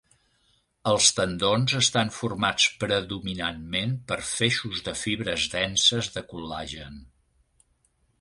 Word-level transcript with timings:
Els 0.91 1.07
tendons 1.17 1.73
estan 1.79 2.07
formats 2.15 2.65
predominantment 2.83 3.93
per 4.13 4.17
feixos 4.31 4.81
de 4.89 4.95
fibres 5.03 5.45
denses 5.57 6.11
de 6.17 6.25
col·lagen. 6.33 6.97